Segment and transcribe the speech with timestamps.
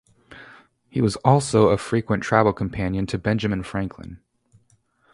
[0.89, 4.19] He was also a frequent travel companion to Benjamin Franklin.